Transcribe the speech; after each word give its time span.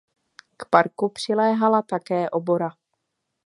K 0.57 0.63
parku 0.69 1.09
přiléhala 1.09 1.81
také 1.81 2.29
obora. 2.29 2.69